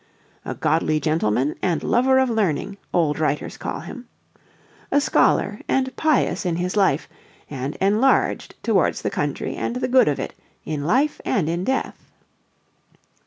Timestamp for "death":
11.63-12.09